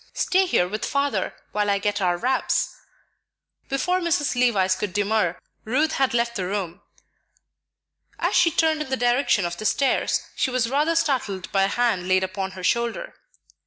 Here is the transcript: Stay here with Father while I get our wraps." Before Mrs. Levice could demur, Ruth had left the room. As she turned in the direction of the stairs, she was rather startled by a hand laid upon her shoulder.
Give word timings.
Stay 0.15 0.47
here 0.47 0.67
with 0.67 0.83
Father 0.83 1.35
while 1.51 1.69
I 1.69 1.77
get 1.77 2.01
our 2.01 2.17
wraps." 2.17 2.75
Before 3.69 3.99
Mrs. 3.99 4.33
Levice 4.33 4.75
could 4.75 4.93
demur, 4.93 5.37
Ruth 5.63 5.91
had 5.91 6.15
left 6.15 6.35
the 6.37 6.47
room. 6.47 6.81
As 8.17 8.33
she 8.35 8.49
turned 8.49 8.81
in 8.81 8.89
the 8.89 8.97
direction 8.97 9.45
of 9.45 9.57
the 9.57 9.65
stairs, 9.65 10.23
she 10.35 10.49
was 10.49 10.67
rather 10.71 10.95
startled 10.95 11.51
by 11.51 11.65
a 11.65 11.67
hand 11.67 12.07
laid 12.07 12.23
upon 12.23 12.53
her 12.53 12.63
shoulder. 12.63 13.13